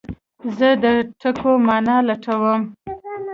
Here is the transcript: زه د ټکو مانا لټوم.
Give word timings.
زه 0.57 0.69
د 0.83 0.85
ټکو 1.19 1.51
مانا 1.67 1.97
لټوم. 2.07 2.61